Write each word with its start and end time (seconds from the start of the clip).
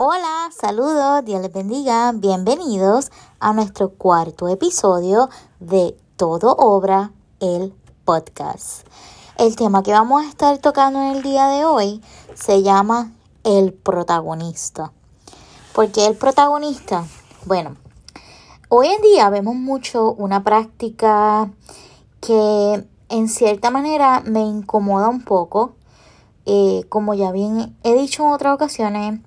Hola, 0.00 0.48
saludos, 0.56 1.24
Dios 1.24 1.42
les 1.42 1.52
bendiga, 1.52 2.12
bienvenidos 2.12 3.10
a 3.40 3.52
nuestro 3.52 3.88
cuarto 3.88 4.46
episodio 4.46 5.28
de 5.58 5.96
Todo 6.14 6.54
Obra, 6.54 7.10
el 7.40 7.74
podcast. 8.04 8.86
El 9.38 9.56
tema 9.56 9.82
que 9.82 9.90
vamos 9.90 10.22
a 10.22 10.28
estar 10.28 10.56
tocando 10.58 11.00
en 11.00 11.16
el 11.16 11.22
día 11.24 11.48
de 11.48 11.64
hoy 11.64 12.00
se 12.34 12.62
llama 12.62 13.10
el 13.42 13.72
protagonista. 13.72 14.92
¿Por 15.74 15.90
qué 15.90 16.06
el 16.06 16.14
protagonista? 16.14 17.04
Bueno, 17.44 17.74
hoy 18.68 18.86
en 18.86 19.02
día 19.02 19.28
vemos 19.30 19.56
mucho 19.56 20.12
una 20.12 20.44
práctica 20.44 21.50
que 22.20 22.86
en 23.08 23.28
cierta 23.28 23.72
manera 23.72 24.22
me 24.24 24.42
incomoda 24.42 25.08
un 25.08 25.24
poco. 25.24 25.72
Eh, 26.46 26.84
como 26.88 27.14
ya 27.14 27.32
bien 27.32 27.76
he 27.82 27.94
dicho 27.94 28.22
en 28.22 28.30
otras 28.30 28.54
ocasiones, 28.54 29.20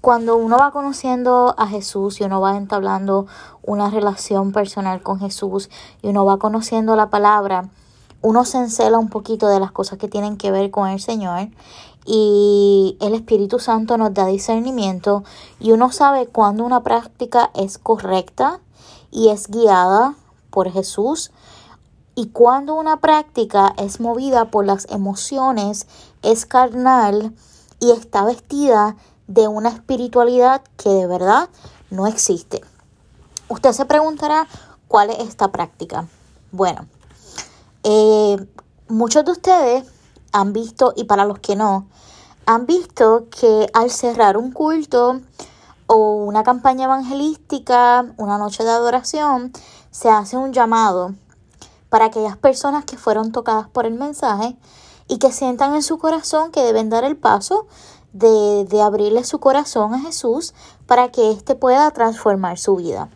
cuando 0.00 0.36
uno 0.36 0.58
va 0.58 0.70
conociendo 0.70 1.54
a 1.58 1.66
Jesús 1.66 2.20
y 2.20 2.24
uno 2.24 2.40
va 2.40 2.56
entablando 2.56 3.26
una 3.62 3.90
relación 3.90 4.52
personal 4.52 5.02
con 5.02 5.18
Jesús 5.18 5.68
y 6.02 6.08
uno 6.08 6.24
va 6.24 6.38
conociendo 6.38 6.94
la 6.96 7.10
palabra, 7.10 7.68
uno 8.22 8.44
se 8.44 8.58
encela 8.58 8.98
un 8.98 9.08
poquito 9.08 9.48
de 9.48 9.60
las 9.60 9.72
cosas 9.72 9.98
que 9.98 10.08
tienen 10.08 10.36
que 10.36 10.50
ver 10.50 10.70
con 10.70 10.88
el 10.88 11.00
Señor 11.00 11.48
y 12.04 12.96
el 13.00 13.14
Espíritu 13.14 13.58
Santo 13.58 13.98
nos 13.98 14.14
da 14.14 14.26
discernimiento 14.26 15.24
y 15.58 15.72
uno 15.72 15.90
sabe 15.90 16.26
cuando 16.26 16.64
una 16.64 16.82
práctica 16.82 17.50
es 17.54 17.78
correcta 17.78 18.60
y 19.10 19.28
es 19.28 19.48
guiada 19.48 20.14
por 20.50 20.70
Jesús 20.70 21.32
y 22.14 22.28
cuando 22.28 22.74
una 22.74 22.98
práctica 22.98 23.74
es 23.76 24.00
movida 24.00 24.50
por 24.50 24.64
las 24.64 24.86
emociones, 24.90 25.86
es 26.22 26.46
carnal 26.46 27.34
y 27.78 27.90
está 27.90 28.24
vestida 28.24 28.96
de 29.26 29.48
una 29.48 29.70
espiritualidad 29.70 30.62
que 30.76 30.90
de 30.90 31.06
verdad 31.06 31.48
no 31.90 32.06
existe. 32.06 32.62
Usted 33.48 33.72
se 33.72 33.84
preguntará 33.84 34.46
cuál 34.88 35.10
es 35.10 35.20
esta 35.20 35.52
práctica. 35.52 36.06
Bueno, 36.52 36.86
eh, 37.82 38.36
muchos 38.88 39.24
de 39.24 39.32
ustedes 39.32 39.84
han 40.32 40.52
visto, 40.52 40.92
y 40.96 41.04
para 41.04 41.24
los 41.24 41.38
que 41.38 41.56
no, 41.56 41.86
han 42.46 42.66
visto 42.66 43.26
que 43.30 43.68
al 43.72 43.90
cerrar 43.90 44.36
un 44.36 44.52
culto 44.52 45.20
o 45.86 46.14
una 46.24 46.42
campaña 46.42 46.84
evangelística, 46.84 48.06
una 48.16 48.38
noche 48.38 48.64
de 48.64 48.70
adoración, 48.70 49.52
se 49.90 50.10
hace 50.10 50.36
un 50.36 50.52
llamado 50.52 51.14
para 51.88 52.06
aquellas 52.06 52.36
personas 52.36 52.84
que 52.84 52.96
fueron 52.96 53.32
tocadas 53.32 53.68
por 53.68 53.86
el 53.86 53.94
mensaje 53.94 54.56
y 55.08 55.18
que 55.18 55.32
sientan 55.32 55.74
en 55.74 55.82
su 55.82 55.98
corazón 55.98 56.50
que 56.50 56.62
deben 56.62 56.90
dar 56.90 57.04
el 57.04 57.16
paso 57.16 57.66
de, 58.18 58.64
de 58.64 58.82
abrirle 58.82 59.24
su 59.24 59.38
corazón 59.38 59.94
a 59.94 60.00
Jesús 60.00 60.54
para 60.86 61.10
que 61.10 61.30
éste 61.30 61.54
pueda 61.54 61.90
transformar 61.90 62.58
su 62.58 62.76
vida. 62.76 63.08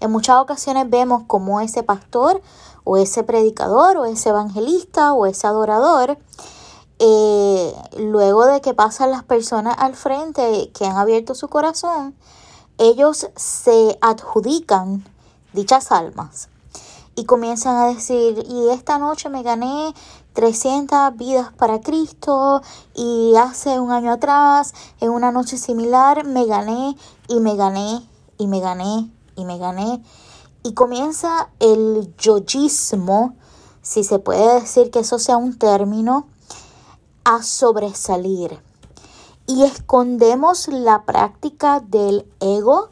En 0.00 0.10
muchas 0.10 0.36
ocasiones 0.36 0.90
vemos 0.90 1.24
como 1.26 1.60
ese 1.60 1.82
pastor 1.82 2.42
o 2.84 2.96
ese 2.96 3.22
predicador 3.22 3.96
o 3.96 4.04
ese 4.04 4.30
evangelista 4.30 5.12
o 5.12 5.26
ese 5.26 5.46
adorador, 5.46 6.18
eh, 6.98 7.74
luego 7.98 8.46
de 8.46 8.60
que 8.60 8.74
pasan 8.74 9.10
las 9.10 9.24
personas 9.24 9.76
al 9.78 9.94
frente 9.94 10.70
que 10.72 10.86
han 10.86 10.96
abierto 10.96 11.34
su 11.34 11.48
corazón, 11.48 12.14
ellos 12.78 13.28
se 13.36 13.98
adjudican 14.00 15.04
dichas 15.52 15.92
almas 15.92 16.48
y 17.14 17.24
comienzan 17.24 17.76
a 17.76 17.86
decir, 17.86 18.44
y 18.48 18.70
esta 18.70 18.98
noche 18.98 19.28
me 19.28 19.42
gané 19.42 19.94
300 20.32 21.16
vidas 21.16 21.52
para 21.52 21.80
Cristo 21.80 22.62
y 22.94 23.34
hace 23.36 23.78
un 23.78 23.90
año 23.90 24.12
atrás, 24.12 24.72
en 25.00 25.10
una 25.10 25.30
noche 25.30 25.58
similar, 25.58 26.24
me 26.24 26.46
gané 26.46 26.96
y 27.28 27.40
me 27.40 27.54
gané 27.56 28.08
y 28.38 28.46
me 28.46 28.60
gané 28.60 29.10
y 29.36 29.44
me 29.44 29.58
gané. 29.58 30.02
Y 30.62 30.74
comienza 30.74 31.50
el 31.58 32.14
yoyismo, 32.16 33.34
si 33.82 34.04
se 34.04 34.18
puede 34.18 34.60
decir 34.60 34.90
que 34.90 35.00
eso 35.00 35.18
sea 35.18 35.36
un 35.36 35.58
término, 35.58 36.28
a 37.24 37.42
sobresalir. 37.42 38.62
Y 39.46 39.64
escondemos 39.64 40.68
la 40.68 41.04
práctica 41.04 41.80
del 41.80 42.26
ego 42.40 42.90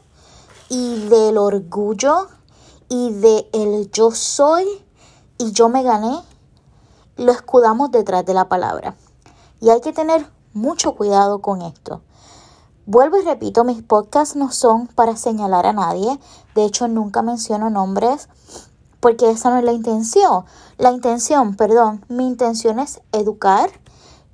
y 0.69 1.07
del 1.07 1.37
orgullo 1.37 2.27
y 2.91 3.13
de 3.13 3.49
el 3.53 3.89
yo 3.91 4.11
soy 4.11 4.65
y 5.37 5.53
yo 5.53 5.69
me 5.69 5.81
gané, 5.81 6.13
lo 7.15 7.31
escudamos 7.31 7.89
detrás 7.89 8.25
de 8.25 8.33
la 8.33 8.49
palabra. 8.49 8.97
Y 9.61 9.69
hay 9.69 9.79
que 9.79 9.93
tener 9.93 10.29
mucho 10.51 10.93
cuidado 10.95 11.39
con 11.39 11.61
esto. 11.61 12.01
Vuelvo 12.85 13.17
y 13.17 13.21
repito, 13.21 13.63
mis 13.63 13.81
podcasts 13.81 14.35
no 14.35 14.51
son 14.51 14.87
para 14.87 15.15
señalar 15.15 15.67
a 15.67 15.71
nadie. 15.71 16.19
De 16.53 16.65
hecho, 16.65 16.89
nunca 16.89 17.21
menciono 17.21 17.69
nombres 17.69 18.27
porque 18.99 19.31
esa 19.31 19.51
no 19.51 19.59
es 19.59 19.63
la 19.63 19.71
intención. 19.71 20.43
La 20.77 20.91
intención, 20.91 21.55
perdón, 21.55 22.05
mi 22.09 22.27
intención 22.27 22.77
es 22.77 22.99
educar 23.13 23.69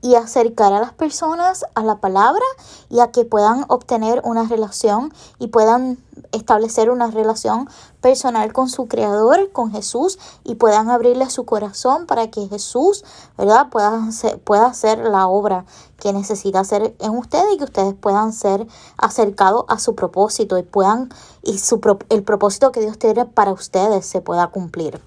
y 0.02 0.16
acercar 0.16 0.74
a 0.74 0.80
las 0.80 0.94
personas 0.94 1.64
a 1.76 1.84
la 1.84 1.98
palabra 1.98 2.44
y 2.90 3.02
a 3.02 3.12
que 3.12 3.24
puedan 3.24 3.66
obtener 3.68 4.20
una 4.24 4.48
relación 4.48 5.14
y 5.38 5.50
puedan 5.50 6.00
establecer 6.38 6.90
una 6.90 7.12
relación 7.12 7.70
personal 8.02 8.54
con 8.54 8.70
su 8.70 8.88
creador, 8.88 9.52
con 9.52 9.72
Jesús 9.72 10.18
y 10.44 10.56
puedan 10.56 10.90
abrirle 10.90 11.30
su 11.30 11.46
corazón 11.46 12.06
para 12.06 12.30
que 12.30 12.48
Jesús, 12.48 13.04
¿verdad?, 13.38 13.68
pueda 13.70 14.68
hacer, 14.68 15.00
la 15.00 15.28
obra 15.28 15.66
que 16.00 16.14
necesita 16.14 16.62
hacer 16.62 16.96
en 17.00 17.18
ustedes 17.18 17.54
y 17.54 17.58
que 17.58 17.66
ustedes 17.66 17.94
puedan 17.94 18.32
ser 18.34 18.68
acercados 18.98 19.66
a 19.68 19.80
su 19.80 19.96
propósito 19.96 20.58
y 20.58 20.64
puedan 20.64 21.10
y 21.42 21.58
su, 21.58 21.82
el 22.10 22.24
propósito 22.24 22.72
que 22.72 22.82
Dios 22.82 22.98
tiene 22.98 23.26
para 23.26 23.52
ustedes 23.52 24.06
se 24.06 24.22
pueda 24.22 24.48
cumplir. 24.48 25.02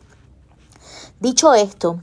Dicho 1.21 1.55
esto, 1.55 2.01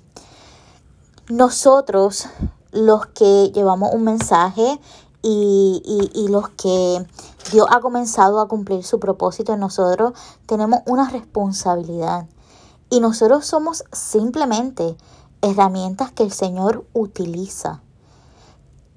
nosotros 1.29 2.27
los 2.71 3.07
que 3.07 3.51
llevamos 3.53 3.93
un 3.93 4.03
mensaje 4.03 4.79
y, 5.21 6.11
y, 6.13 6.27
los 6.29 6.49
que 6.49 7.05
Dios 7.51 7.67
ha 7.69 7.79
comenzado 7.79 8.39
a 8.39 8.47
cumplir 8.47 8.83
su 8.83 8.99
propósito 8.99 9.53
en 9.53 9.59
nosotros, 9.59 10.13
tenemos 10.45 10.81
una 10.85 11.09
responsabilidad. 11.09 12.27
Y 12.89 12.99
nosotros 12.99 13.45
somos 13.45 13.83
simplemente 13.91 14.95
herramientas 15.41 16.11
que 16.11 16.23
el 16.23 16.31
Señor 16.31 16.85
utiliza. 16.93 17.81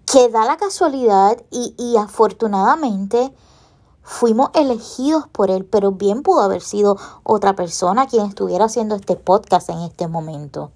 Que 0.06 0.28
da 0.28 0.44
la 0.44 0.56
casualidad 0.56 1.40
y, 1.50 1.74
y 1.78 1.96
afortunadamente 1.96 3.32
fuimos 4.02 4.50
elegidos 4.54 5.28
por 5.28 5.50
Él, 5.50 5.64
pero 5.64 5.92
bien 5.92 6.22
pudo 6.22 6.40
haber 6.40 6.62
sido 6.62 6.96
otra 7.22 7.54
persona 7.54 8.06
quien 8.06 8.26
estuviera 8.26 8.64
haciendo 8.64 8.96
este 8.96 9.16
podcast 9.16 9.70
en 9.70 9.78
este 9.80 10.08
momento. 10.08 10.72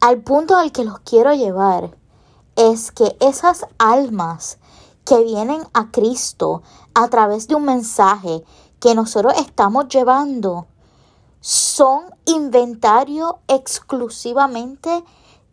Al 0.00 0.20
punto 0.20 0.56
al 0.56 0.70
que 0.70 0.84
los 0.84 1.00
quiero 1.00 1.32
llevar 1.34 1.96
es 2.56 2.92
que 2.92 3.16
esas 3.20 3.66
almas 3.78 4.58
que 5.08 5.24
vienen 5.24 5.62
a 5.72 5.90
Cristo 5.90 6.62
a 6.92 7.08
través 7.08 7.48
de 7.48 7.54
un 7.54 7.64
mensaje 7.64 8.44
que 8.78 8.94
nosotros 8.94 9.32
estamos 9.38 9.88
llevando 9.88 10.66
son 11.40 12.02
inventario 12.26 13.38
exclusivamente 13.48 15.02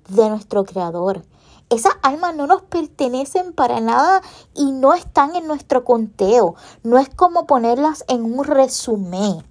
de 0.09 0.29
nuestro 0.29 0.65
Creador. 0.65 1.23
Esas 1.69 1.93
almas 2.01 2.35
no 2.35 2.47
nos 2.47 2.63
pertenecen 2.63 3.53
para 3.53 3.79
nada 3.79 4.21
y 4.55 4.73
no 4.73 4.93
están 4.93 5.37
en 5.37 5.47
nuestro 5.47 5.85
conteo. 5.85 6.55
No 6.83 6.97
es 6.97 7.07
como 7.07 7.47
ponerlas 7.47 8.03
en 8.09 8.25
un 8.25 8.43
resumen. 8.43 9.41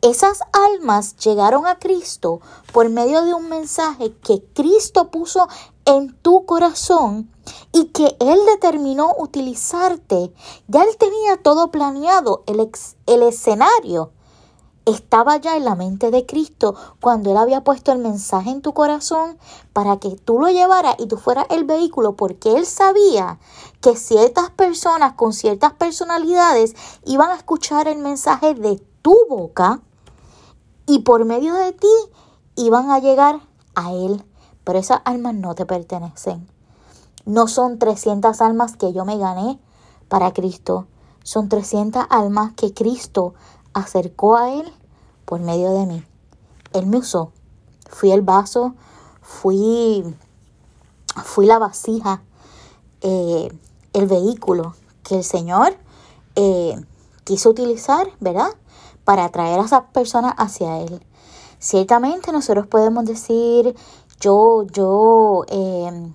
Esas 0.00 0.42
almas 0.52 1.16
llegaron 1.16 1.66
a 1.66 1.80
Cristo 1.80 2.40
por 2.72 2.88
medio 2.88 3.24
de 3.24 3.34
un 3.34 3.48
mensaje 3.48 4.14
que 4.22 4.44
Cristo 4.54 5.10
puso 5.10 5.48
en 5.88 6.12
tu 6.20 6.44
corazón 6.44 7.30
y 7.72 7.86
que 7.86 8.14
Él 8.20 8.38
determinó 8.46 9.14
utilizarte. 9.18 10.32
Ya 10.66 10.82
Él 10.82 10.96
tenía 10.98 11.42
todo 11.42 11.70
planeado, 11.70 12.44
el, 12.46 12.70
el 13.06 13.22
escenario 13.22 14.12
estaba 14.84 15.36
ya 15.36 15.56
en 15.56 15.64
la 15.64 15.74
mente 15.74 16.10
de 16.10 16.26
Cristo 16.26 16.74
cuando 17.00 17.30
Él 17.30 17.36
había 17.36 17.64
puesto 17.64 17.92
el 17.92 17.98
mensaje 17.98 18.50
en 18.50 18.62
tu 18.62 18.72
corazón 18.72 19.38
para 19.72 19.98
que 19.98 20.16
tú 20.16 20.38
lo 20.38 20.48
llevaras 20.48 20.96
y 20.98 21.06
tú 21.06 21.16
fueras 21.16 21.46
el 21.50 21.64
vehículo 21.64 22.16
porque 22.16 22.56
Él 22.56 22.66
sabía 22.66 23.38
que 23.80 23.96
ciertas 23.96 24.50
personas 24.50 25.14
con 25.14 25.32
ciertas 25.32 25.72
personalidades 25.74 26.74
iban 27.04 27.30
a 27.30 27.36
escuchar 27.36 27.88
el 27.88 27.98
mensaje 27.98 28.54
de 28.54 28.82
tu 29.02 29.16
boca 29.28 29.80
y 30.86 31.00
por 31.00 31.24
medio 31.24 31.54
de 31.54 31.72
ti 31.72 31.94
iban 32.56 32.90
a 32.90 32.98
llegar 32.98 33.40
a 33.74 33.92
Él. 33.92 34.24
Pero 34.68 34.80
esas 34.80 35.00
almas 35.06 35.34
no 35.34 35.54
te 35.54 35.64
pertenecen. 35.64 36.46
No 37.24 37.48
son 37.48 37.78
300 37.78 38.38
almas 38.42 38.76
que 38.76 38.92
yo 38.92 39.06
me 39.06 39.16
gané 39.16 39.58
para 40.10 40.34
Cristo. 40.34 40.86
Son 41.22 41.48
300 41.48 42.04
almas 42.10 42.52
que 42.52 42.74
Cristo 42.74 43.32
acercó 43.72 44.36
a 44.36 44.52
Él 44.52 44.70
por 45.24 45.40
medio 45.40 45.70
de 45.70 45.86
mí. 45.86 46.04
Él 46.74 46.84
me 46.84 46.98
usó. 46.98 47.32
Fui 47.88 48.10
el 48.10 48.20
vaso, 48.20 48.74
fui, 49.22 50.04
fui 51.24 51.46
la 51.46 51.58
vasija, 51.58 52.22
eh, 53.00 53.48
el 53.94 54.06
vehículo 54.06 54.74
que 55.02 55.16
el 55.16 55.24
Señor 55.24 55.78
eh, 56.36 56.78
quiso 57.24 57.48
utilizar, 57.48 58.06
¿verdad? 58.20 58.50
Para 59.04 59.24
atraer 59.24 59.60
a 59.60 59.64
esas 59.64 59.84
personas 59.94 60.34
hacia 60.36 60.80
Él. 60.80 61.02
Ciertamente 61.58 62.32
nosotros 62.32 62.66
podemos 62.66 63.06
decir, 63.06 63.74
yo, 64.20 64.64
yo 64.72 65.44
eh, 65.48 66.12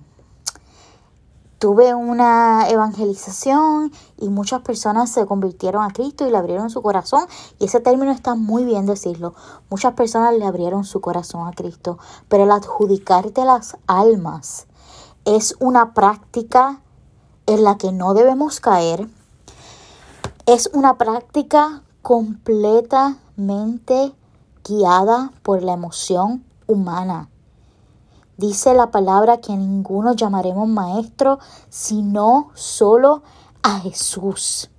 tuve 1.58 1.94
una 1.94 2.68
evangelización 2.68 3.90
y 4.18 4.28
muchas 4.28 4.60
personas 4.60 5.10
se 5.10 5.24
convirtieron 5.24 5.82
a 5.82 5.94
Cristo 5.94 6.26
y 6.26 6.30
le 6.30 6.36
abrieron 6.36 6.68
su 6.68 6.82
corazón. 6.82 7.24
Y 7.58 7.64
ese 7.64 7.80
término 7.80 8.12
está 8.12 8.34
muy 8.34 8.64
bien 8.64 8.84
decirlo. 8.84 9.32
Muchas 9.70 9.94
personas 9.94 10.34
le 10.34 10.44
abrieron 10.44 10.84
su 10.84 11.00
corazón 11.00 11.48
a 11.48 11.52
Cristo. 11.52 11.96
Pero 12.28 12.44
el 12.44 12.50
adjudicarte 12.50 13.46
las 13.46 13.78
almas 13.86 14.66
es 15.24 15.56
una 15.58 15.94
práctica 15.94 16.82
en 17.46 17.64
la 17.64 17.78
que 17.78 17.92
no 17.92 18.12
debemos 18.12 18.60
caer. 18.60 19.08
Es 20.44 20.68
una 20.74 20.98
práctica 20.98 21.82
completamente 22.02 24.12
guiada 24.62 25.32
por 25.42 25.62
la 25.62 25.72
emoción 25.72 26.44
humana. 26.66 27.30
Dice 28.36 28.74
la 28.74 28.90
palabra 28.90 29.38
que 29.38 29.56
ninguno 29.56 30.14
llamaremos 30.14 30.68
maestro, 30.68 31.38
sino 31.68 32.50
solo 32.54 33.22
a 33.62 33.78
Jesús. 33.78 34.70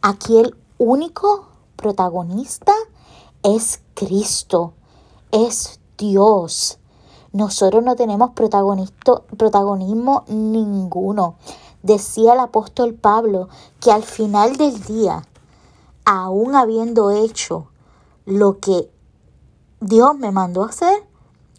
Aquí 0.00 0.38
el 0.38 0.56
único 0.78 1.48
protagonista 1.76 2.72
es 3.42 3.82
Cristo, 3.94 4.72
es 5.30 5.78
Dios. 5.98 6.78
Nosotros 7.32 7.84
no 7.84 7.96
tenemos 7.96 8.30
protagonismo 8.30 10.24
ninguno. 10.28 11.36
Decía 11.82 12.32
el 12.32 12.40
apóstol 12.40 12.94
Pablo 12.94 13.48
que 13.78 13.92
al 13.92 14.02
final 14.02 14.56
del 14.56 14.82
día, 14.84 15.22
aún 16.06 16.54
habiendo 16.54 17.10
hecho 17.10 17.68
lo 18.24 18.58
que 18.58 18.90
Dios 19.80 20.16
me 20.16 20.32
mandó 20.32 20.64
a 20.64 20.68
hacer, 20.68 21.05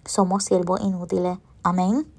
somos 0.07 0.43
siervos 0.43 0.81
inútiles. 0.81 1.37
Amén. 1.63 2.11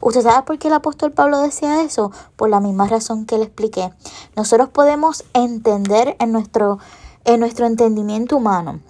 ¿Usted 0.00 0.22
sabe 0.22 0.44
por 0.44 0.58
qué 0.58 0.68
el 0.68 0.74
apóstol 0.74 1.12
Pablo 1.12 1.38
decía 1.38 1.82
eso? 1.82 2.12
Por 2.36 2.50
la 2.50 2.60
misma 2.60 2.86
razón 2.86 3.26
que 3.26 3.38
le 3.38 3.44
expliqué. 3.44 3.92
Nosotros 4.36 4.68
podemos 4.68 5.24
entender 5.32 6.16
en 6.18 6.32
nuestro, 6.32 6.78
en 7.24 7.40
nuestro 7.40 7.66
entendimiento 7.66 8.36
humano. 8.36 8.80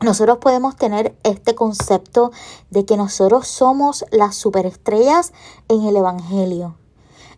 Nosotros 0.00 0.38
podemos 0.38 0.74
tener 0.74 1.16
este 1.22 1.54
concepto 1.54 2.32
de 2.70 2.84
que 2.84 2.96
nosotros 2.96 3.46
somos 3.46 4.04
las 4.10 4.34
superestrellas 4.34 5.32
en 5.68 5.82
el 5.84 5.96
Evangelio 5.96 6.76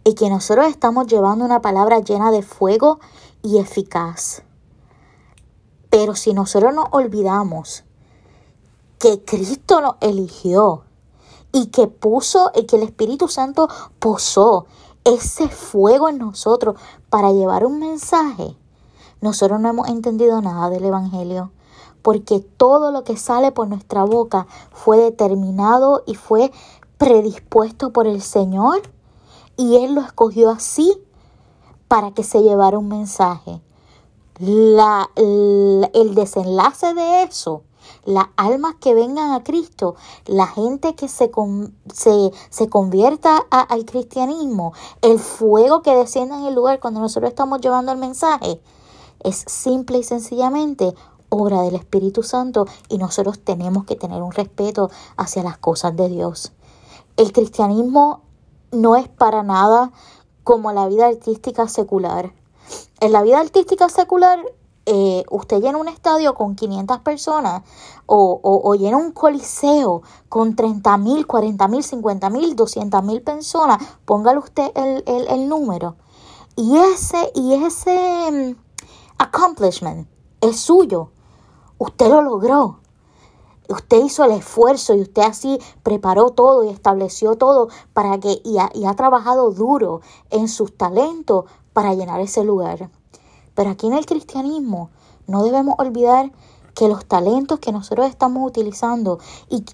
y 0.02 0.14
que 0.14 0.31
nosotros 0.31 0.69
estamos 0.69 1.06
llevando 1.06 1.44
una 1.44 1.60
palabra 1.60 1.98
llena 1.98 2.31
de 2.31 2.42
fuego 2.42 3.00
y 3.42 3.58
eficaz. 3.58 4.42
Pero 5.90 6.14
si 6.14 6.32
nosotros 6.32 6.75
nos 6.75 6.86
olvidamos 6.90 7.84
que 9.04 9.22
Cristo 9.22 9.82
nos 9.82 9.96
eligió 10.00 10.84
y 11.52 11.66
que 11.66 11.88
puso 11.88 12.50
y 12.54 12.64
que 12.64 12.76
el 12.76 12.84
Espíritu 12.84 13.28
Santo 13.28 13.68
posó 13.98 14.64
ese 15.04 15.46
fuego 15.50 16.08
en 16.08 16.16
nosotros 16.16 16.76
para 17.10 17.30
llevar 17.30 17.66
un 17.66 17.80
mensaje, 17.80 18.56
nosotros 19.20 19.60
no 19.60 19.68
hemos 19.68 19.88
entendido 19.90 20.40
nada 20.40 20.70
del 20.70 20.86
Evangelio, 20.86 21.52
porque 22.00 22.40
todo 22.40 22.90
lo 22.92 23.04
que 23.04 23.18
sale 23.18 23.52
por 23.52 23.68
nuestra 23.68 24.04
boca 24.04 24.46
fue 24.72 24.96
determinado 24.96 26.02
y 26.06 26.14
fue 26.14 26.50
predispuesto 26.96 27.92
por 27.92 28.06
el 28.06 28.22
Señor 28.22 28.80
y 29.58 29.84
Él 29.84 29.96
lo 29.96 30.00
escogió 30.00 30.48
así 30.48 30.98
para 31.88 32.12
que 32.12 32.22
se 32.22 32.40
llevara 32.40 32.78
un 32.78 32.88
mensaje. 32.88 33.60
La, 34.38 35.10
el 35.14 36.14
desenlace 36.14 36.94
de 36.94 37.24
eso 37.24 37.64
las 38.04 38.26
almas 38.36 38.75
que 38.81 38.94
vengan 38.94 39.32
a 39.32 39.42
Cristo, 39.42 39.96
la 40.26 40.46
gente 40.46 40.94
que 40.94 41.08
se, 41.08 41.31
se, 41.92 42.31
se 42.50 42.69
convierta 42.69 43.38
al 43.50 43.84
cristianismo, 43.84 44.72
el 45.02 45.19
fuego 45.19 45.82
que 45.82 45.94
descienda 45.94 46.38
en 46.38 46.46
el 46.46 46.54
lugar 46.54 46.81
cuando 46.81 47.00
nosotros 47.00 47.31
estamos 47.31 47.60
llevando 47.60 47.92
el 47.92 47.98
mensaje, 47.98 48.60
es 49.20 49.44
simple 49.46 49.98
y 49.98 50.02
sencillamente 50.02 50.94
obra 51.28 51.62
del 51.62 51.75
Espíritu 51.75 52.22
Santo 52.22 52.66
y 52.88 52.98
nosotros 52.98 53.40
tenemos 53.40 53.84
que 53.84 53.96
tener 53.96 54.22
un 54.22 54.32
respeto 54.32 54.90
hacia 55.16 55.42
las 55.42 55.58
cosas 55.58 55.96
de 55.96 56.08
Dios. 56.08 56.52
El 57.16 57.32
cristianismo 57.32 58.22
no 58.70 58.96
es 58.96 59.08
para 59.08 59.42
nada 59.42 59.92
como 60.42 60.72
la 60.72 60.86
vida 60.88 61.06
artística 61.06 61.69
secular. 61.69 62.32
En 63.00 63.12
la 63.12 63.22
vida 63.22 63.40
artística 63.40 63.88
secular 63.88 64.40
eh, 64.86 65.25
usted 65.31 65.62
llena 65.62 65.78
un 65.78 65.88
estadio 65.88 66.34
con 66.34 66.54
500 66.54 67.00
personas 67.00 67.62
o, 68.06 68.75
llena 68.75 68.98
un 68.98 69.12
coliseo 69.12 70.02
con 70.28 70.54
30 70.54 70.98
mil, 70.98 71.26
40 71.26 71.69
mil, 71.69 71.82
50 71.82 72.31
mil, 72.31 72.54
200 72.54 73.02
mil 73.02 73.22
personas, 73.22 73.82
póngale 74.04 74.38
usted 74.38 74.70
el, 74.75 75.02
el, 75.06 75.48
número. 75.48 75.96
Y 76.56 76.76
ese, 76.76 77.32
y 77.34 77.54
ese 77.54 78.31
mm, 78.31 78.56
accomplishment 79.19 80.06
es 80.40 80.60
suyo. 80.60 81.10
Usted 81.78 82.08
lo 82.08 82.20
logró. 82.20 82.81
Usted 83.69 84.04
hizo 84.04 84.25
el 84.25 84.32
esfuerzo 84.32 84.94
y 84.94 85.00
usted 85.00 85.22
así 85.22 85.58
preparó 85.82 86.31
todo 86.31 86.64
y 86.64 86.69
estableció 86.69 87.36
todo 87.36 87.69
para 87.94 88.20
que 88.20 88.42
y 88.44 88.58
ha 88.58 88.94
trabajado 88.94 89.50
duro 89.52 90.02
en 90.28 90.48
sus 90.48 90.76
talentos 90.76 91.46
para 91.72 91.94
llenar 91.94 92.20
ese 92.20 92.44
lugar. 92.44 92.90
Pero 93.54 93.70
aquí 93.70 93.86
en 93.86 93.94
el 93.94 94.06
cristianismo 94.06 94.90
no 95.26 95.42
debemos 95.42 95.76
olvidar 95.78 96.32
que 96.74 96.88
los 96.88 97.06
talentos 97.06 97.60
que 97.60 97.72
nosotros 97.72 98.08
estamos 98.08 98.46
utilizando 98.46 99.18
y, 99.48 99.64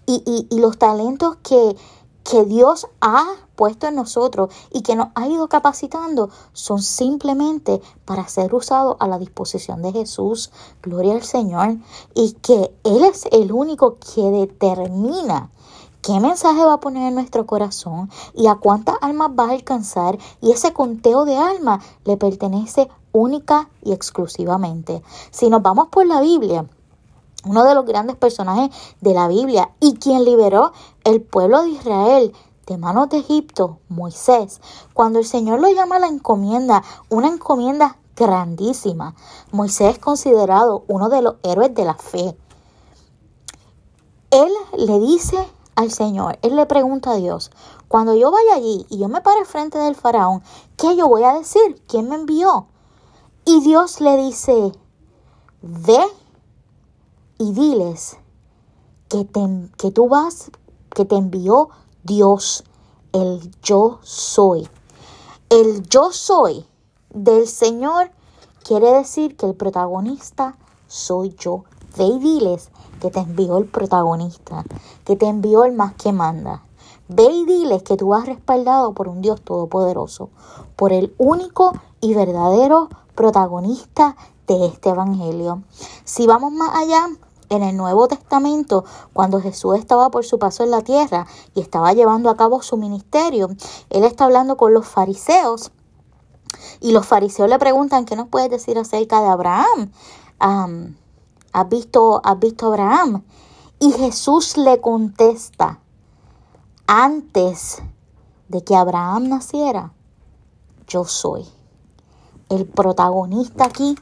los 0.59 0.79
talentos 0.79 1.37
que, 1.43 1.77
que 2.25 2.45
Dios 2.45 2.87
ha 3.01 3.25
puesto 3.57 3.89
en 3.89 3.95
nosotros 3.95 4.53
y 4.71 4.83
que 4.83 4.97
nos 4.97 5.09
ha 5.15 5.27
ido 5.27 5.49
capacitando 5.49 6.31
son 6.53 6.83
simplemente 6.83 7.81
para 8.05 8.29
ser 8.29 8.55
usados 8.55 8.97
a 9.01 9.09
la 9.09 9.19
disposición 9.19 9.83
de 9.83 9.93
Jesús. 9.93 10.51
Gloria 10.83 11.15
al 11.15 11.23
Señor. 11.23 11.77
Y 12.15 12.33
que 12.33 12.75
Él 12.85 13.05
es 13.05 13.27
el 13.33 13.53
único 13.53 13.97
que 13.99 14.23
determina 14.23 15.51
qué 16.03 16.21
mensaje 16.21 16.65
va 16.65 16.75
a 16.75 16.81
poner 16.81 17.09
en 17.09 17.15
nuestro 17.15 17.47
corazón 17.47 18.11
y 18.35 18.47
a 18.47 18.55
cuántas 18.57 18.97
almas 19.01 19.31
va 19.39 19.45
a 19.45 19.53
alcanzar. 19.53 20.19
Y 20.41 20.53
ese 20.53 20.73
conteo 20.73 21.25
de 21.25 21.37
almas 21.37 21.85
le 22.05 22.17
pertenece 22.17 22.89
única 23.13 23.69
y 23.83 23.93
exclusivamente. 23.93 25.03
Si 25.31 25.51
nos 25.51 25.63
vamos 25.63 25.89
por 25.89 26.07
la 26.07 26.21
Biblia, 26.21 26.67
uno 27.45 27.65
de 27.65 27.75
los 27.75 27.87
grandes 27.87 28.17
personajes 28.17 28.71
de 29.01 29.15
la 29.15 29.29
Biblia 29.29 29.71
y 29.81 29.95
quien 29.95 30.25
liberó 30.25 30.73
el 31.05 31.23
pueblo 31.23 31.63
de 31.63 31.71
Israel 31.71 32.33
de 32.67 32.79
manos 32.79 33.09
de 33.09 33.19
Egipto, 33.19 33.79
Moisés, 33.89 34.61
cuando 34.95 35.19
el 35.19 35.25
Señor 35.25 35.61
lo 35.61 35.69
llama 35.69 35.97
a 35.97 36.01
la 36.01 36.07
encomienda, 36.07 36.85
una 37.09 37.29
encomienda 37.29 37.97
grandísima, 38.15 39.17
Moisés 39.51 39.95
es 39.95 39.99
considerado 39.99 40.85
uno 40.87 41.09
de 41.09 41.23
los 41.23 41.37
héroes 41.43 41.75
de 41.75 41.85
la 41.85 41.95
fe. 41.95 42.37
Él 44.31 44.53
le 44.77 45.01
dice 45.01 45.37
al 45.75 45.91
Señor, 45.91 46.39
él 46.43 46.55
le 46.55 46.67
pregunta 46.67 47.13
a 47.13 47.17
Dios, 47.17 47.51
cuando 47.89 48.15
yo 48.15 48.31
vaya 48.31 48.55
allí 48.55 48.87
y 48.89 48.99
yo 48.99 49.09
me 49.09 49.21
pare 49.21 49.45
frente 49.45 49.79
del 49.79 49.97
faraón, 49.97 50.43
¿qué 50.77 50.95
yo 50.95 51.09
voy 51.09 51.25
a 51.25 51.35
decir? 51.35 51.83
¿Quién 51.89 52.09
me 52.09 52.15
envió? 52.15 52.67
Y 53.53 53.59
Dios 53.63 54.01
le 54.01 54.17
dice, 54.17 54.71
ve 55.61 55.99
y 57.37 57.53
diles 57.53 58.17
que, 59.09 59.27
que 59.77 59.91
tú 59.91 60.09
vas, 60.09 60.53
que 60.95 61.05
te 61.05 61.17
envió 61.17 61.71
Dios, 62.05 62.63
el 63.13 63.51
yo 63.61 63.99
soy. 64.03 64.69
El 65.49 65.83
yo 65.89 66.13
soy 66.13 66.65
del 67.13 67.49
Señor 67.49 68.13
quiere 68.63 68.93
decir 68.93 69.37
que 69.37 69.47
el 69.47 69.57
protagonista 69.57 70.57
soy 70.87 71.35
yo. 71.37 71.65
Ve 71.99 72.05
y 72.05 72.19
diles 72.21 72.71
que 73.01 73.11
te 73.11 73.19
envió 73.19 73.59
el 73.59 73.65
protagonista, 73.65 74.65
que 75.05 75.17
te 75.17 75.27
envió 75.27 75.65
el 75.65 75.73
más 75.73 75.95
que 75.95 76.13
manda. 76.13 76.63
Ve 77.09 77.25
y 77.25 77.45
diles 77.47 77.83
que 77.83 77.97
tú 77.97 78.15
has 78.15 78.27
respaldado 78.27 78.93
por 78.93 79.09
un 79.09 79.21
Dios 79.21 79.43
todopoderoso, 79.43 80.31
por 80.77 80.93
el 80.93 81.13
único 81.19 81.73
y 82.01 82.15
verdadero 82.15 82.89
protagonista 83.15 84.17
de 84.47 84.67
este 84.67 84.91
Evangelio. 84.91 85.63
Si 86.05 86.27
vamos 86.27 86.53
más 86.53 86.75
allá, 86.75 87.09
en 87.51 87.65
el 87.65 87.77
Nuevo 87.77 88.09
Testamento, 88.09 88.85
cuando 89.13 89.41
Jesús 89.41 89.77
estaba 89.77 90.11
por 90.11 90.25
su 90.25 90.39
paso 90.39 90.63
en 90.63 90.71
la 90.71 90.83
tierra 90.83 91.27
y 91.55 91.61
estaba 91.61 91.93
llevando 91.93 92.31
a 92.31 92.37
cabo 92.37 92.63
su 92.63 92.77
ministerio, 92.77 93.51
Él 93.91 94.05
está 94.05 94.25
hablando 94.25 94.57
con 94.57 94.73
los 94.73 94.87
fariseos 94.87 95.73
y 96.81 96.93
los 96.93 97.07
fariseos 97.07 97.51
le 97.51 97.59
preguntan, 97.59 98.05
¿qué 98.05 98.17
nos 98.17 98.29
puedes 98.29 98.51
decir 98.51 98.79
acerca 98.79 99.21
de 99.21 99.29
Abraham? 99.29 99.93
¿has, 100.39 101.69
visto, 101.69 102.21
¿Has 102.25 102.39
visto 102.39 102.67
a 102.67 102.69
Abraham? 102.69 103.25
Y 103.81 103.93
Jesús 103.93 104.57
le 104.57 104.81
contesta, 104.81 105.81
antes 106.87 107.83
de 108.49 108.63
que 108.63 108.77
Abraham 108.77 109.29
naciera, 109.29 109.93
yo 110.87 111.05
soy. 111.05 111.47
El 112.51 112.67
protagonista 112.67 113.65
aquí 113.65 113.97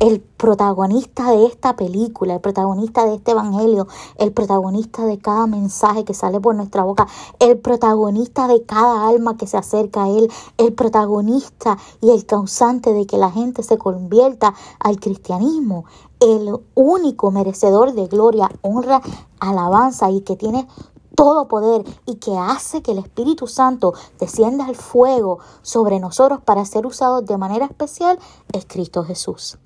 el 0.00 0.20
protagonista 0.20 1.30
de 1.30 1.46
esta 1.46 1.76
película, 1.76 2.34
el 2.34 2.40
protagonista 2.40 3.04
de 3.04 3.16
este 3.16 3.32
evangelio, 3.32 3.86
el 4.16 4.32
protagonista 4.32 5.04
de 5.04 5.18
cada 5.18 5.46
mensaje 5.46 6.04
que 6.04 6.14
sale 6.14 6.40
por 6.40 6.54
nuestra 6.54 6.82
boca, 6.82 7.06
el 7.38 7.58
protagonista 7.58 8.48
de 8.48 8.64
cada 8.64 9.06
alma 9.06 9.36
que 9.36 9.46
se 9.46 9.58
acerca 9.58 10.04
a 10.04 10.08
Él, 10.08 10.30
el 10.58 10.72
protagonista 10.72 11.78
y 12.00 12.10
el 12.10 12.26
causante 12.26 12.92
de 12.92 13.06
que 13.06 13.18
la 13.18 13.30
gente 13.30 13.62
se 13.62 13.78
convierta 13.78 14.54
al 14.80 14.98
cristianismo, 14.98 15.84
el 16.20 16.56
único 16.74 17.30
merecedor 17.30 17.92
de 17.92 18.06
gloria, 18.06 18.48
honra, 18.62 19.02
alabanza 19.40 20.10
y 20.10 20.22
que 20.22 20.36
tiene 20.36 20.66
todo 21.14 21.48
poder 21.48 21.84
y 22.06 22.16
que 22.16 22.36
hace 22.36 22.82
que 22.82 22.92
el 22.92 22.98
Espíritu 22.98 23.46
Santo 23.46 23.94
descienda 24.18 24.66
al 24.66 24.76
fuego 24.76 25.38
sobre 25.62 26.00
nosotros 26.00 26.40
para 26.44 26.64
ser 26.64 26.86
usados 26.86 27.24
de 27.26 27.36
manera 27.36 27.66
especial 27.66 28.18
es 28.52 28.66
Cristo 28.66 29.04
Jesús. 29.04 29.58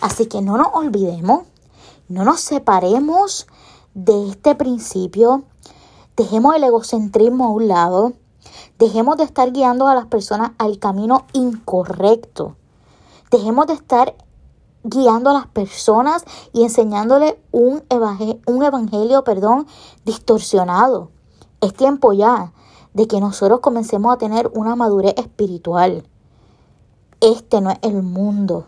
Así 0.00 0.26
que 0.26 0.42
no 0.42 0.56
nos 0.56 0.68
olvidemos, 0.72 1.42
no 2.08 2.24
nos 2.24 2.40
separemos 2.40 3.46
de 3.94 4.30
este 4.30 4.54
principio, 4.54 5.44
dejemos 6.16 6.54
el 6.56 6.64
egocentrismo 6.64 7.44
a 7.46 7.50
un 7.50 7.68
lado, 7.68 8.12
dejemos 8.78 9.16
de 9.16 9.24
estar 9.24 9.52
guiando 9.52 9.88
a 9.88 9.94
las 9.94 10.06
personas 10.06 10.52
al 10.58 10.78
camino 10.78 11.26
incorrecto, 11.32 12.56
dejemos 13.30 13.66
de 13.66 13.74
estar 13.74 14.14
guiando 14.84 15.30
a 15.30 15.34
las 15.34 15.46
personas 15.46 16.24
y 16.52 16.64
enseñándole 16.64 17.41
un 17.52 17.84
evangelio, 17.90 18.40
un 18.46 18.64
evangelio 18.64 19.22
perdón, 19.24 19.66
distorsionado. 20.04 21.10
Es 21.60 21.74
tiempo 21.74 22.12
ya 22.12 22.52
de 22.94 23.06
que 23.06 23.20
nosotros 23.20 23.60
comencemos 23.60 24.12
a 24.12 24.18
tener 24.18 24.50
una 24.54 24.74
madurez 24.74 25.14
espiritual. 25.16 26.04
Este 27.20 27.60
no 27.60 27.70
es 27.70 27.78
el 27.82 28.02
mundo. 28.02 28.66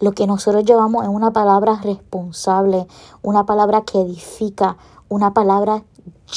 Lo 0.00 0.12
que 0.12 0.26
nosotros 0.26 0.64
llevamos 0.64 1.04
es 1.04 1.08
una 1.08 1.32
palabra 1.32 1.80
responsable, 1.82 2.86
una 3.22 3.46
palabra 3.46 3.82
que 3.82 4.00
edifica, 4.00 4.76
una 5.08 5.32
palabra 5.32 5.84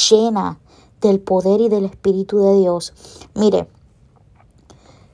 llena 0.10 0.60
del 1.02 1.20
poder 1.20 1.62
y 1.62 1.70
del 1.70 1.86
Espíritu 1.86 2.40
de 2.40 2.56
Dios. 2.56 2.94
Mire, 3.34 3.68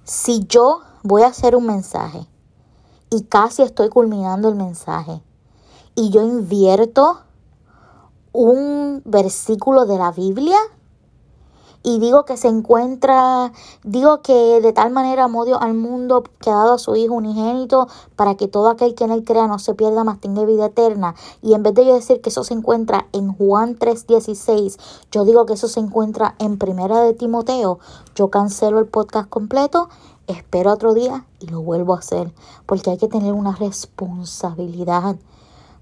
si 0.03 0.46
yo 0.48 0.81
voy 1.03 1.24
a 1.24 1.27
hacer 1.27 1.55
un 1.55 1.65
mensaje 1.65 2.27
y 3.10 3.24
casi 3.24 3.62
estoy 3.62 3.89
culminando 3.89 4.50
el 4.50 4.55
mensaje 4.55 5.24
y 5.96 6.10
yo 6.10 6.24
invierto 6.24 7.22
un 8.34 9.02
versículo 9.06 9.86
de 9.86 9.98
la 9.98 10.12
Biblia, 10.12 10.58
y 11.84 11.98
digo 12.00 12.26
que 12.26 12.38
se 12.38 12.48
encuentra, 12.48 13.52
digo 13.84 14.22
que 14.22 14.62
de 14.62 14.72
tal 14.72 14.92
manera 14.92 15.24
amó 15.24 15.46
Dios 15.46 15.58
al 15.62 15.74
mundo 15.74 16.24
que 16.40 16.52
ha 16.52 16.56
dado 16.56 16.74
a 16.74 16.78
su 16.78 16.96
Hijo 16.96 17.16
unigénito 17.16 17.88
para 18.16 18.36
que 18.36 18.48
todo 18.48 18.70
aquel 18.70 18.94
que 18.94 19.04
en 19.04 19.12
él 19.12 19.24
crea 19.24 19.48
no 19.48 19.58
se 19.58 19.74
pierda, 19.74 20.04
más 20.04 20.20
tenga 20.20 20.46
vida 20.46 20.68
eterna. 20.68 21.16
Y 21.42 21.56
en 21.56 21.64
vez 21.64 21.74
de 21.74 21.86
yo 21.86 21.96
decir 21.96 22.22
que 22.22 22.30
eso 22.30 22.44
se 22.44 22.54
encuentra 22.54 23.08
en 23.14 23.34
Juan 23.34 23.78
3:16, 23.80 24.78
yo 25.12 25.26
digo 25.26 25.48
que 25.48 25.54
eso 25.54 25.68
se 25.68 25.80
encuentra 25.80 26.36
en 26.38 26.60
Primera 26.60 27.02
de 27.02 27.14
Timoteo, 27.14 27.80
yo 28.14 28.30
cancelo 28.30 28.78
el 28.78 28.86
podcast 28.86 29.28
completo 29.30 29.90
espero 30.28 30.72
otro 30.72 30.94
día 30.94 31.26
y 31.40 31.48
lo 31.48 31.62
vuelvo 31.62 31.96
a 31.96 32.00
hacer, 32.00 32.34
porque 32.66 32.92
hay 32.92 32.98
que 32.98 33.08
tener 33.08 33.34
una 33.34 33.56
responsabilidad. 33.56 35.16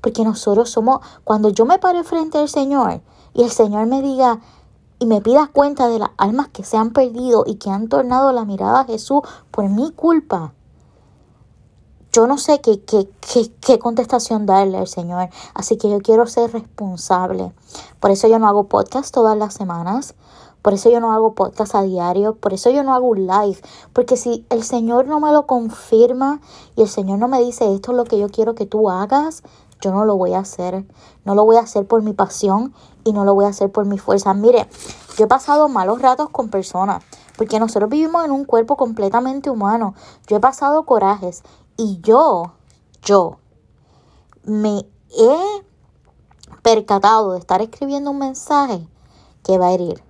Porque 0.02 0.24
nosotros 0.24 0.70
somos, 0.70 1.00
cuando 1.24 1.50
yo 1.50 1.66
me 1.66 1.80
pare 1.80 2.04
frente 2.04 2.38
al 2.38 2.50
Señor 2.50 3.02
y 3.34 3.44
el 3.44 3.50
Señor 3.50 3.86
me 3.88 4.02
diga, 4.02 4.40
y 5.00 5.06
me 5.06 5.22
pidas 5.22 5.50
cuenta 5.50 5.88
de 5.88 6.00
las 6.00 6.10
almas 6.18 6.50
que 6.50 6.64
se 6.64 6.78
han 6.78 6.92
perdido 6.92 7.44
y 7.48 7.56
que 7.56 7.70
han 7.70 7.88
tornado 7.88 8.34
la 8.34 8.46
mirada 8.46 8.82
a 8.82 8.86
Jesús 8.86 9.22
por 9.50 9.68
mi 9.70 9.92
culpa. 9.92 10.54
Yo 12.12 12.28
no 12.28 12.38
sé 12.38 12.60
qué, 12.60 12.82
qué, 12.82 13.10
qué, 13.22 13.52
qué 13.62 13.80
contestación 13.80 14.46
darle 14.46 14.78
al 14.78 14.88
Señor, 14.88 15.30
así 15.54 15.78
que 15.78 15.90
yo 15.90 16.00
quiero 16.00 16.26
ser 16.28 16.52
responsable. 16.52 17.54
Por 18.00 18.12
eso 18.12 18.28
yo 18.28 18.40
no 18.40 18.48
hago 18.48 18.66
podcast 18.68 19.14
todas 19.14 19.38
las 19.38 19.54
semanas, 19.54 20.16
por 20.62 20.74
eso 20.74 20.90
yo 20.90 21.00
no 21.00 21.14
hago 21.14 21.34
podcast 21.34 21.76
a 21.76 21.84
diario, 21.84 22.36
por 22.36 22.54
eso 22.54 22.70
yo 22.70 22.84
no 22.84 22.94
hago 22.94 23.08
un 23.08 23.28
live, 23.28 23.58
porque 23.94 24.18
si 24.18 24.46
el 24.50 24.64
Señor 24.64 25.08
no 25.08 25.20
me 25.20 25.32
lo 25.32 25.46
confirma 25.46 26.42
y 26.76 26.82
el 26.82 26.90
Señor 26.90 27.20
no 27.20 27.28
me 27.30 27.40
dice 27.40 27.74
esto 27.74 27.92
es 27.92 27.98
lo 27.98 28.04
que 28.04 28.20
yo 28.20 28.28
quiero 28.28 28.56
que 28.56 28.66
tú 28.66 28.90
hagas, 28.90 29.44
yo 29.82 29.92
no 29.92 30.06
lo 30.06 30.16
voy 30.18 30.34
a 30.34 30.40
hacer. 30.40 30.86
No 31.26 31.36
lo 31.36 31.46
voy 31.46 31.58
a 31.58 31.62
hacer 31.62 31.86
por 31.86 32.02
mi 32.02 32.14
pasión 32.14 32.74
y 33.04 33.14
no 33.14 33.24
lo 33.26 33.34
voy 33.34 33.46
a 33.46 33.50
hacer 33.50 33.72
por 33.72 33.86
mi 33.86 33.98
fuerza. 33.98 34.34
Mire, 34.34 34.68
yo 35.18 35.26
he 35.26 35.28
pasado 35.28 35.70
malos 35.70 36.02
ratos 36.02 36.30
con 36.30 36.50
personas, 36.50 37.04
porque 37.38 37.60
nosotros 37.60 37.90
vivimos 37.90 38.26
en 38.26 38.32
un 38.32 38.46
cuerpo 38.46 38.78
completamente 38.78 39.50
humano. 39.50 39.96
Yo 40.28 40.38
he 40.38 40.40
pasado 40.40 40.86
corajes 40.86 41.44
y 41.78 42.00
yo, 42.02 42.54
yo, 43.02 43.38
me 44.44 44.86
he 45.18 45.64
percatado 46.62 47.34
de 47.34 47.40
estar 47.40 47.62
escribiendo 47.62 48.12
un 48.12 48.20
mensaje 48.20 48.88
que 49.44 49.58
va 49.58 49.68
a 49.68 49.72
herir 49.72 50.04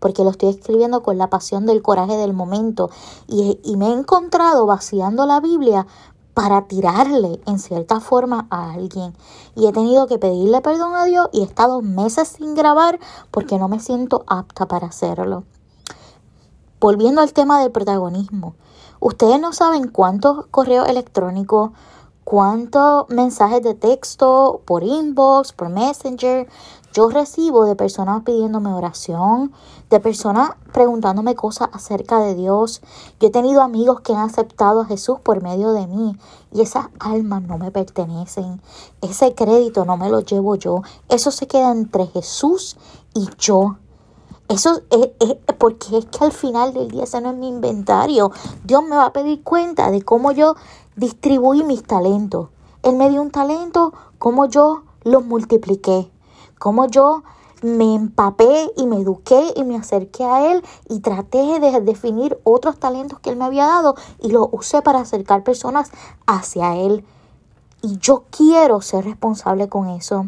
porque 0.00 0.22
lo 0.22 0.30
estoy 0.30 0.50
escribiendo 0.50 1.02
con 1.02 1.18
la 1.18 1.28
pasión 1.28 1.66
del 1.66 1.82
coraje 1.82 2.16
del 2.16 2.32
momento 2.32 2.88
y, 3.26 3.58
y, 3.64 3.76
me 3.76 3.88
he 3.88 3.92
encontrado 3.92 4.64
vaciando 4.64 5.26
la 5.26 5.40
Biblia 5.40 5.88
para 6.38 6.68
tirarle 6.68 7.40
en 7.46 7.58
cierta 7.58 7.98
forma 7.98 8.46
a 8.48 8.70
alguien. 8.70 9.12
Y 9.56 9.66
he 9.66 9.72
tenido 9.72 10.06
que 10.06 10.20
pedirle 10.20 10.60
perdón 10.60 10.94
a 10.94 11.04
Dios 11.04 11.28
y 11.32 11.40
he 11.40 11.42
estado 11.42 11.82
meses 11.82 12.28
sin 12.28 12.54
grabar 12.54 13.00
porque 13.32 13.58
no 13.58 13.66
me 13.66 13.80
siento 13.80 14.22
apta 14.28 14.68
para 14.68 14.86
hacerlo. 14.86 15.42
Volviendo 16.78 17.22
al 17.22 17.32
tema 17.32 17.60
del 17.60 17.72
protagonismo. 17.72 18.54
Ustedes 19.00 19.40
no 19.40 19.52
saben 19.52 19.88
cuántos 19.88 20.46
correos 20.52 20.88
electrónicos, 20.88 21.72
cuántos 22.28 23.08
mensajes 23.08 23.62
de 23.62 23.72
texto 23.72 24.60
por 24.66 24.82
inbox, 24.82 25.54
por 25.54 25.70
messenger, 25.70 26.46
yo 26.92 27.08
recibo 27.08 27.64
de 27.64 27.74
personas 27.74 28.22
pidiéndome 28.22 28.70
oración, 28.70 29.50
de 29.88 29.98
personas 29.98 30.50
preguntándome 30.74 31.34
cosas 31.34 31.70
acerca 31.72 32.18
de 32.20 32.34
Dios. 32.34 32.82
Yo 33.18 33.28
he 33.28 33.30
tenido 33.30 33.62
amigos 33.62 34.02
que 34.02 34.12
han 34.12 34.28
aceptado 34.28 34.82
a 34.82 34.84
Jesús 34.84 35.18
por 35.22 35.42
medio 35.42 35.72
de 35.72 35.86
mí 35.86 36.18
y 36.52 36.60
esas 36.60 36.88
almas 37.00 37.44
no 37.44 37.56
me 37.56 37.70
pertenecen. 37.70 38.60
Ese 39.00 39.34
crédito 39.34 39.86
no 39.86 39.96
me 39.96 40.10
lo 40.10 40.20
llevo 40.20 40.54
yo. 40.56 40.82
Eso 41.08 41.30
se 41.30 41.46
queda 41.46 41.72
entre 41.72 42.08
Jesús 42.08 42.76
y 43.14 43.26
yo. 43.38 43.78
Eso 44.48 44.80
es, 44.90 45.36
porque 45.58 45.98
es 45.98 46.06
que 46.06 46.24
al 46.24 46.32
final 46.32 46.72
del 46.72 46.90
día 46.90 47.04
ese 47.04 47.20
no 47.20 47.30
es 47.30 47.36
mi 47.36 47.48
inventario. 47.48 48.32
Dios 48.64 48.82
me 48.82 48.96
va 48.96 49.06
a 49.06 49.12
pedir 49.12 49.42
cuenta 49.42 49.90
de 49.90 50.02
cómo 50.02 50.32
yo 50.32 50.56
distribuí 50.98 51.64
mis 51.64 51.82
talentos. 51.82 52.48
Él 52.82 52.96
me 52.96 53.08
dio 53.08 53.22
un 53.22 53.30
talento, 53.30 53.94
cómo 54.18 54.46
yo 54.46 54.82
los 55.04 55.24
multipliqué 55.24 56.10
cómo 56.58 56.86
yo 56.86 57.22
me 57.62 57.94
empapé 57.94 58.70
y 58.76 58.86
me 58.86 59.00
eduqué 59.00 59.52
y 59.56 59.64
me 59.64 59.76
acerqué 59.76 60.24
a 60.24 60.52
Él 60.52 60.64
y 60.88 61.00
traté 61.00 61.58
de 61.58 61.80
definir 61.80 62.38
otros 62.44 62.78
talentos 62.78 63.18
que 63.18 63.30
Él 63.30 63.36
me 63.36 63.44
había 63.44 63.66
dado 63.66 63.96
y 64.20 64.30
los 64.30 64.48
usé 64.52 64.80
para 64.82 65.00
acercar 65.00 65.42
personas 65.42 65.90
hacia 66.26 66.76
Él. 66.76 67.04
Y 67.82 67.98
yo 67.98 68.24
quiero 68.30 68.80
ser 68.80 69.04
responsable 69.04 69.68
con 69.68 69.88
eso. 69.88 70.26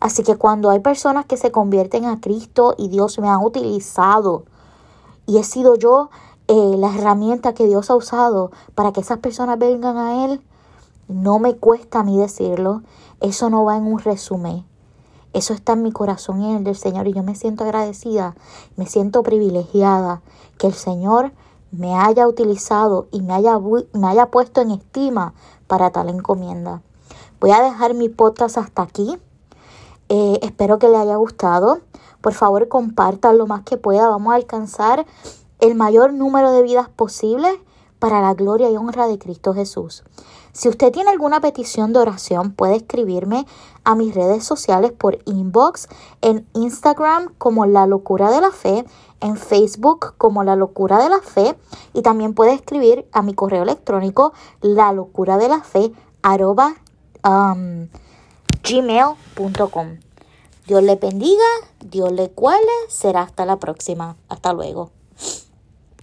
Así 0.00 0.22
que 0.22 0.36
cuando 0.36 0.70
hay 0.70 0.80
personas 0.80 1.26
que 1.26 1.36
se 1.36 1.52
convierten 1.52 2.06
a 2.06 2.20
Cristo 2.20 2.74
y 2.76 2.88
Dios 2.88 3.18
me 3.18 3.28
ha 3.28 3.38
utilizado 3.38 4.44
y 5.26 5.38
he 5.38 5.44
sido 5.44 5.76
yo 5.76 6.10
eh, 6.48 6.74
la 6.76 6.94
herramienta 6.94 7.54
que 7.54 7.66
Dios 7.66 7.90
ha 7.90 7.96
usado 7.96 8.50
para 8.74 8.92
que 8.92 9.00
esas 9.00 9.18
personas 9.18 9.58
vengan 9.58 9.96
a 9.96 10.24
Él, 10.24 10.42
no 11.08 11.38
me 11.38 11.54
cuesta 11.56 12.00
a 12.00 12.04
mí 12.04 12.18
decirlo. 12.18 12.82
Eso 13.20 13.50
no 13.50 13.64
va 13.64 13.76
en 13.76 13.86
un 13.86 13.98
resumen. 13.98 14.64
Eso 15.32 15.52
está 15.52 15.72
en 15.72 15.82
mi 15.82 15.90
corazón 15.90 16.42
y 16.42 16.50
en 16.50 16.58
el 16.58 16.64
del 16.64 16.76
Señor 16.76 17.08
y 17.08 17.12
yo 17.12 17.22
me 17.22 17.34
siento 17.34 17.64
agradecida, 17.64 18.36
me 18.76 18.86
siento 18.86 19.24
privilegiada 19.24 20.22
que 20.58 20.68
el 20.68 20.74
Señor 20.74 21.32
me 21.72 21.96
haya 21.96 22.28
utilizado 22.28 23.08
y 23.10 23.20
me 23.20 23.34
haya, 23.34 23.58
me 23.92 24.06
haya 24.06 24.26
puesto 24.26 24.60
en 24.60 24.70
estima 24.70 25.34
para 25.66 25.90
tal 25.90 26.08
encomienda. 26.08 26.82
Voy 27.40 27.50
a 27.50 27.62
dejar 27.62 27.94
mi 27.94 28.08
podcast 28.08 28.58
hasta 28.58 28.82
aquí. 28.82 29.18
Eh, 30.08 30.38
espero 30.42 30.78
que 30.78 30.88
le 30.88 30.98
haya 30.98 31.16
gustado. 31.16 31.80
Por 32.20 32.32
favor, 32.32 32.68
compartan 32.68 33.36
lo 33.36 33.46
más 33.46 33.64
que 33.64 33.76
pueda. 33.76 34.08
Vamos 34.08 34.32
a 34.32 34.36
alcanzar 34.36 35.04
el 35.64 35.74
mayor 35.74 36.12
número 36.12 36.52
de 36.52 36.62
vidas 36.62 36.90
posible 36.90 37.48
para 37.98 38.20
la 38.20 38.34
gloria 38.34 38.70
y 38.70 38.76
honra 38.76 39.06
de 39.06 39.18
Cristo 39.18 39.54
Jesús. 39.54 40.04
Si 40.52 40.68
usted 40.68 40.92
tiene 40.92 41.08
alguna 41.08 41.40
petición 41.40 41.94
de 41.94 42.00
oración, 42.00 42.52
puede 42.52 42.76
escribirme 42.76 43.46
a 43.82 43.94
mis 43.94 44.14
redes 44.14 44.44
sociales 44.44 44.92
por 44.92 45.20
inbox, 45.24 45.88
en 46.20 46.46
Instagram 46.52 47.32
como 47.38 47.64
La 47.64 47.86
Locura 47.86 48.30
de 48.30 48.42
la 48.42 48.50
Fe, 48.50 48.84
en 49.20 49.38
Facebook 49.38 50.14
como 50.18 50.44
La 50.44 50.54
Locura 50.54 51.02
de 51.02 51.08
la 51.08 51.20
Fe 51.20 51.56
y 51.94 52.02
también 52.02 52.34
puede 52.34 52.52
escribir 52.52 53.08
a 53.12 53.22
mi 53.22 53.32
correo 53.32 53.62
electrónico 53.62 54.34
la 54.60 54.92
locura 54.92 55.38
de 55.38 55.48
la 55.48 55.62
fe 55.62 55.92
arroba 56.20 56.74
um, 57.26 57.88
gmail.com. 58.62 59.98
Dios 60.66 60.82
le 60.82 60.96
bendiga, 60.96 61.42
Dios 61.80 62.12
le 62.12 62.30
cuele, 62.30 62.60
será 62.88 63.22
hasta 63.22 63.46
la 63.46 63.56
próxima. 63.56 64.16
Hasta 64.28 64.52
luego. 64.52 64.90